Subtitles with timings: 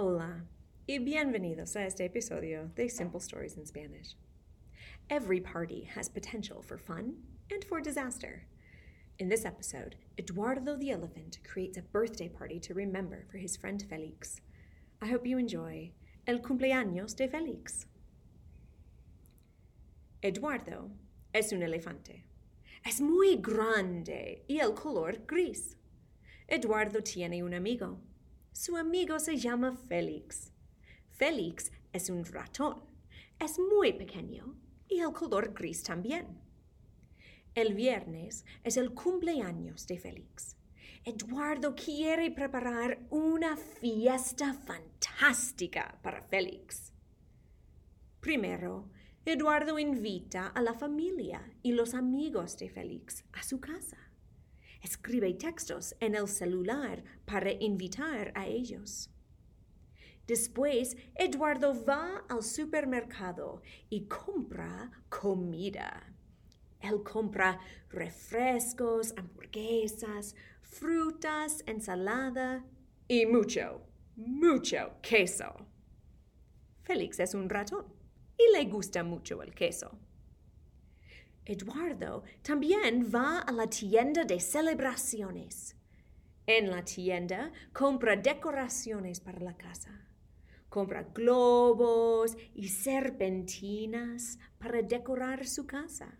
[0.00, 0.44] Hola
[0.86, 4.14] y bienvenidos a este episodio de Simple Stories in Spanish.
[5.10, 7.16] Every party has potential for fun
[7.50, 8.46] and for disaster.
[9.18, 13.84] In this episode, Eduardo the elephant creates a birthday party to remember for his friend
[13.90, 14.40] Felix.
[15.02, 15.90] I hope you enjoy
[16.28, 17.86] El cumpleaños de Felix.
[20.22, 20.92] Eduardo
[21.34, 22.22] es un elefante.
[22.86, 25.74] Es muy grande y el color gris.
[26.48, 27.98] Eduardo tiene un amigo.
[28.58, 30.50] Su amigo se llama Félix.
[31.12, 32.82] Félix es un ratón.
[33.38, 34.56] Es muy pequeño
[34.88, 36.40] y el color gris también.
[37.54, 40.56] El viernes es el cumpleaños de Félix.
[41.04, 46.92] Eduardo quiere preparar una fiesta fantástica para Félix.
[48.18, 48.90] Primero,
[49.24, 54.07] Eduardo invita a la familia y los amigos de Félix a su casa.
[54.80, 59.10] Escribe textos en el celular para invitar a ellos.
[60.26, 66.14] Después, Eduardo va al supermercado y compra comida.
[66.80, 72.64] Él compra refrescos, hamburguesas, frutas, ensalada
[73.08, 73.80] y mucho,
[74.16, 75.66] mucho queso.
[76.82, 77.86] Félix es un ratón
[78.36, 79.98] y le gusta mucho el queso.
[81.48, 85.74] Eduardo también va a la tienda de celebraciones.
[86.46, 89.90] En la tienda compra decoraciones para la casa.
[90.68, 96.18] Compra globos y serpentinas para decorar su casa.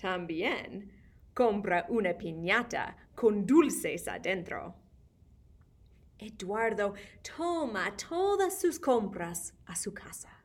[0.00, 0.90] También
[1.34, 4.76] compra una piñata con dulces adentro.
[6.18, 6.94] Eduardo
[7.36, 10.39] toma todas sus compras a su casa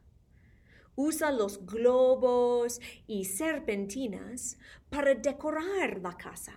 [0.95, 4.57] usa los globos y serpentinas
[4.89, 6.53] para decorar la casa.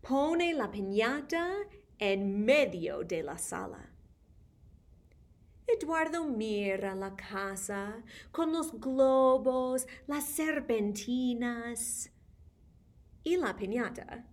[0.00, 1.54] Pone la piñata
[1.98, 3.88] en medio de la sala.
[5.66, 12.10] Eduardo mira la casa con los globos, las serpentinas
[13.22, 14.26] y la piñata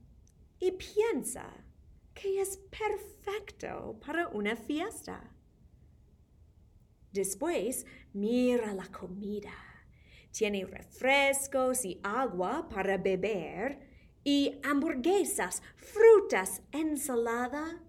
[0.60, 1.50] y piensa
[2.14, 5.39] que es perfecto para una fiesta.
[7.12, 9.54] Después mira la comida.
[10.32, 13.80] Tiene refrescos y agua para beber
[14.24, 17.82] y hamburguesas, frutas, ensalada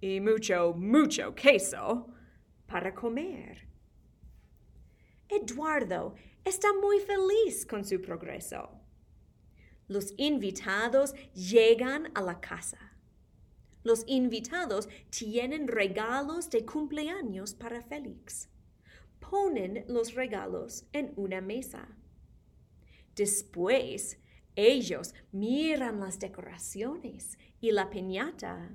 [0.00, 2.08] y mucho, mucho queso
[2.66, 3.68] para comer.
[5.28, 6.14] Eduardo
[6.44, 8.68] está muy feliz con su progreso.
[9.88, 12.91] Los invitados llegan a la casa.
[13.84, 18.48] Los invitados tienen regalos de cumpleaños para Félix
[19.32, 21.88] ponen los regalos en una mesa.
[23.16, 24.18] Después,
[24.54, 28.70] ellos miran las decoraciones y la piñata.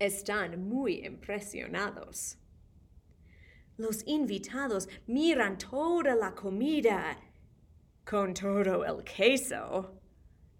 [0.00, 2.38] Están muy impresionados.
[3.76, 7.16] Los invitados miran toda la comida
[8.04, 10.00] con todo el queso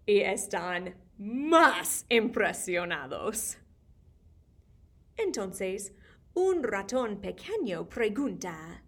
[0.05, 3.57] y están más impresionados.
[5.15, 5.93] Entonces,
[6.33, 8.83] un ratón pequeño pregunta,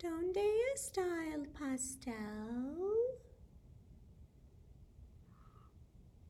[0.00, 0.40] ¿Dónde
[0.76, 2.14] está el pastel?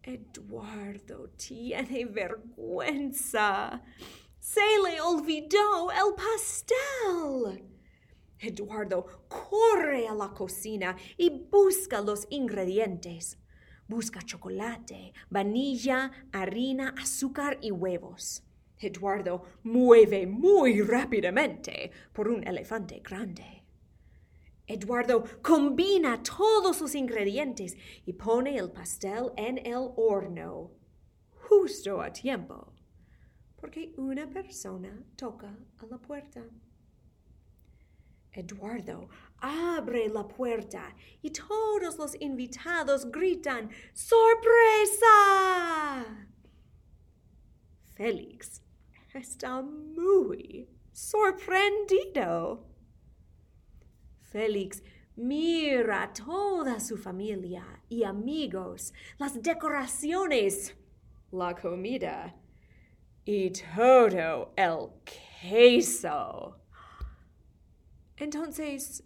[0.02, 3.82] Eduardo tiene vergüenza.
[4.38, 7.68] Se le olvidó el pastel.
[8.38, 13.36] Eduardo corre a la cocina y busca los ingredientes.
[13.88, 18.44] Busca chocolate, vanilla, harina, azúcar y huevos.
[18.78, 23.64] Eduardo mueve muy rápidamente por un elefante grande.
[24.66, 30.72] Eduardo combina todos los ingredientes y pone el pastel en el horno,
[31.48, 32.74] justo a tiempo,
[33.56, 36.44] porque una persona toca a la puerta.
[38.32, 39.08] Eduardo
[39.40, 45.08] abre la puerta y todos los invitados gritan ¡Sorpresa!
[47.94, 48.62] Félix
[49.14, 52.66] está muy sorprendido.
[54.20, 54.82] Félix
[55.16, 60.76] mira toda su familia y amigos, las decoraciones,
[61.32, 62.36] la comida
[63.24, 64.90] y todo el
[65.40, 66.56] queso.
[68.16, 69.04] Entonces,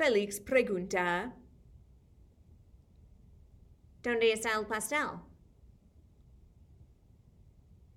[0.00, 1.30] Félix pregunta,
[4.02, 5.20] ¿Dónde está el pastel?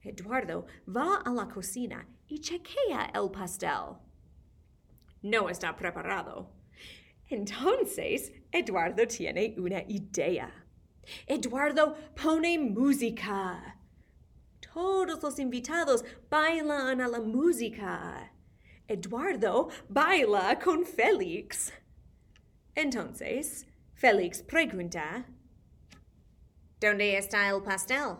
[0.01, 3.99] Eduardo va a la cocina y chequea el pastel.
[5.21, 6.51] No está preparado.
[7.29, 10.51] Entonces, Eduardo tiene una idea.
[11.25, 13.79] Eduardo pone música.
[14.73, 18.29] Todos los invitados bailan a la música.
[18.89, 21.71] Eduardo baila con Félix.
[22.75, 25.25] Entonces, Félix pregunta,
[26.83, 28.17] ¿Dónde está el pastel?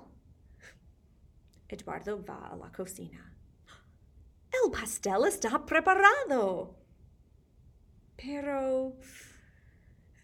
[1.68, 3.36] Eduardo va a la cocina.
[4.54, 6.74] El pastel está preparado.
[8.16, 8.96] Pero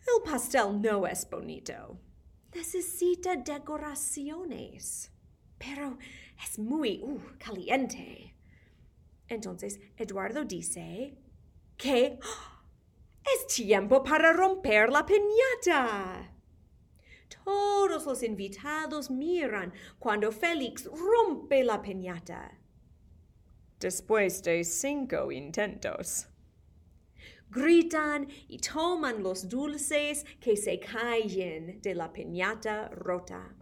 [0.07, 1.99] el pastel no es bonito.
[2.55, 5.11] Necesita decoraciones.
[5.57, 5.97] Pero
[6.41, 8.37] es muy uh, caliente.
[9.27, 11.17] Entonces Eduardo dice
[11.75, 12.17] que
[13.23, 16.33] es tiempo para romper la piñata.
[17.43, 22.57] Todos los invitados miran cuando Félix rompe la piñata.
[23.79, 26.27] Después de cinco intentos.
[27.49, 33.55] Gritan y toman los dulces que se caen de la piñata rota.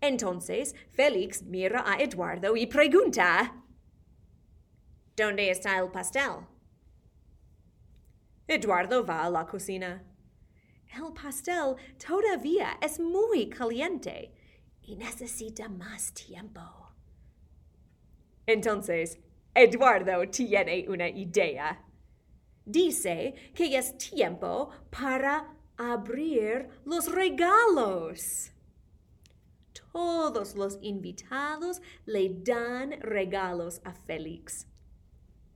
[0.00, 3.62] Entonces Félix mira a Eduardo y pregunta,
[5.14, 6.46] ¿Dónde está el pastel?
[8.52, 10.04] Eduardo va a la cocina.
[10.94, 14.30] El pastel todavía es muy caliente
[14.82, 16.60] y necesita más tiempo.
[18.46, 19.18] Entonces,
[19.54, 21.82] Eduardo tiene una idea.
[22.64, 28.52] Dice que es tiempo para abrir los regalos.
[29.92, 34.66] Todos los invitados le dan regalos a Félix.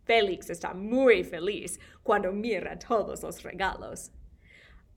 [0.06, 4.12] Félix está muy feliz cuando mira todos los regalos.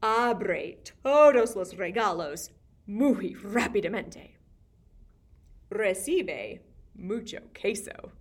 [0.02, 2.52] Abre todos los regalos
[2.86, 4.38] muy rápidamente.
[5.70, 6.64] Recibe
[6.94, 8.14] mucho queso.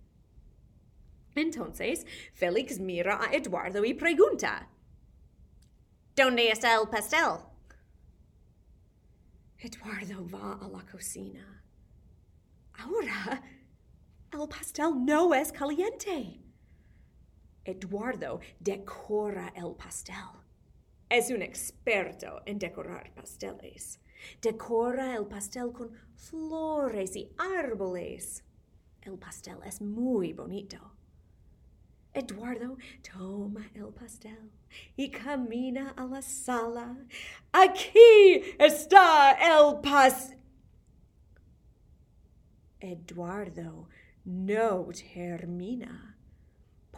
[1.34, 4.68] Entonces, Félix mira a Eduardo y pregunta,
[6.16, 7.44] ¿Dónde está el pastel?
[9.58, 11.62] Eduardo va a la cocina.
[12.72, 13.40] Ahora,
[14.32, 16.47] el pastel no es caliente.
[17.68, 20.14] Eduardo decora el pastel.
[21.10, 24.00] Es un experto en decorar pasteles.
[24.40, 28.42] Decora el pastel con flores y árboles.
[29.02, 30.78] El pastel es muy bonito.
[32.14, 34.50] Eduardo toma el pastel
[34.96, 36.96] y camina a la sala.
[37.52, 40.34] Aquí está el pas.
[42.80, 43.90] Eduardo
[44.24, 46.17] no termina.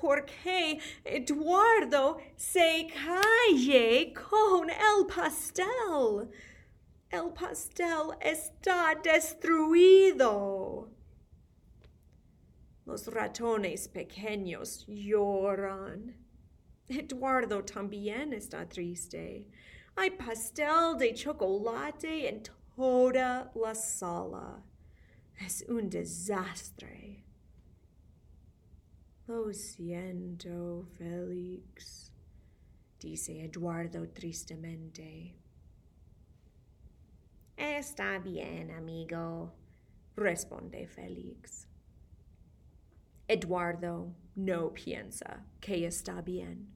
[0.01, 6.31] ¿Por qué Eduardo se cae con el pastel?
[7.11, 10.89] El pastel está destruido.
[12.87, 16.17] Los ratones pequeños lloran.
[16.89, 19.49] Eduardo también está triste.
[19.97, 22.43] Hay pastel de chocolate en
[22.75, 24.65] toda la sala.
[25.39, 27.30] Es un desastre.
[29.31, 32.13] Lo siento, Félix,
[32.99, 35.37] dice Eduardo tristemente.
[37.57, 39.55] Está bien, amigo,
[40.17, 41.69] responde Félix.
[43.29, 46.69] Eduardo no piensa que está bien.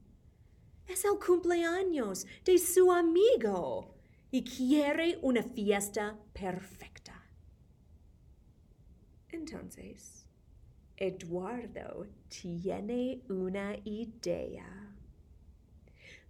[0.87, 3.97] Es el cumpleaños de su amigo
[4.31, 7.21] y quiere una fiesta perfecta.
[9.27, 10.24] Entonces,
[10.97, 14.93] Eduardo tiene una idea.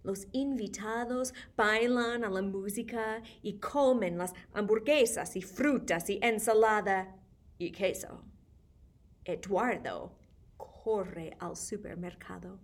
[0.02, 7.16] Los invitados bailan a la música y comen las hamburguesas y frutas y ensalada
[7.58, 8.24] y queso.
[9.24, 10.16] Eduardo
[10.56, 12.58] corre al supermercado.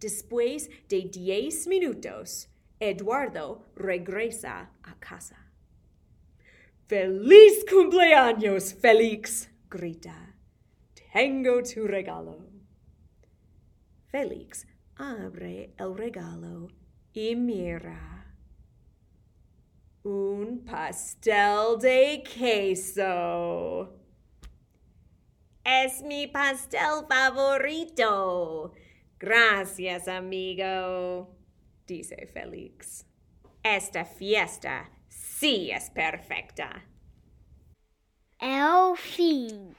[0.00, 5.50] Después de diez minutos, Eduardo regresa a casa.
[6.86, 9.50] ¡Feliz cumpleaños, Félix!
[9.70, 10.35] grita.
[11.16, 12.36] Tengo tu regalo.
[14.12, 14.66] Félix
[14.98, 16.68] abre el regalo
[17.14, 18.36] y mira.
[20.04, 23.98] Un pastel de queso.
[25.64, 28.74] Es mi pastel favorito.
[29.18, 31.34] Gracias, amigo,
[31.86, 33.06] dice Félix.
[33.62, 36.84] Esta fiesta sí es perfecta.
[38.38, 39.74] El fin.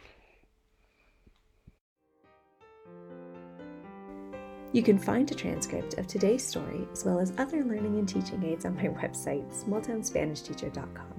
[4.78, 8.44] You can find a transcript of today's story as well as other learning and teaching
[8.44, 11.16] aids on my website, smalltownspanishteacher.com.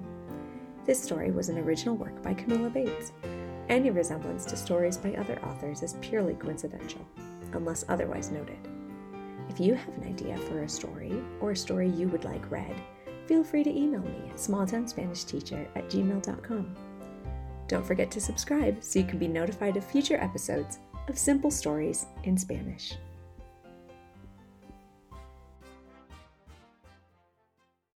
[0.85, 3.11] This story was an original work by Camilla Bates.
[3.67, 7.05] Any resemblance to stories by other authors is purely coincidental,
[7.51, 8.65] unless otherwise noted.
[9.49, 12.81] If you have an idea for a story or a story you would like read,
[13.27, 16.75] feel free to email me at smalltownspanishteacher at gmail.com.
[17.67, 22.05] Don't forget to subscribe so you can be notified of future episodes of Simple Stories
[22.23, 22.95] in Spanish.